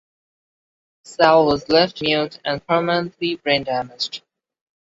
[1.05, 4.23] Sal was left mute and permanently brain damaged.